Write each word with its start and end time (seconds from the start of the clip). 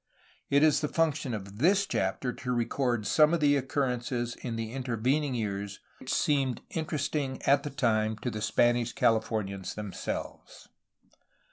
It 0.49 0.63
is 0.63 0.81
the 0.81 0.87
function 0.87 1.31
of 1.31 1.59
this 1.59 1.85
chapter 1.85 2.33
to 2.33 2.51
record 2.51 3.05
some 3.05 3.35
of 3.35 3.39
the 3.39 3.55
occurrences 3.55 4.33
in 4.41 4.55
the 4.55 4.71
intervening 4.71 5.35
years 5.35 5.79
which 5.99 6.11
seemed 6.11 6.61
inter 6.71 6.97
esting 6.97 7.39
at 7.47 7.61
the 7.61 7.69
time 7.69 8.17
to 8.23 8.31
the 8.31 8.41
Spanish 8.41 8.95
Cahfornians 8.95 9.75
themselves. 9.75 10.69